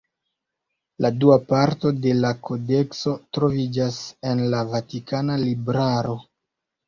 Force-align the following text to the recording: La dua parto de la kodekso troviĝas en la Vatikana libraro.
La 1.05 1.09
dua 1.23 1.35
parto 1.49 1.89
de 2.05 2.13
la 2.21 2.31
kodekso 2.47 3.13
troviĝas 3.37 3.99
en 4.31 4.41
la 4.55 4.63
Vatikana 4.73 5.37
libraro. 5.45 6.17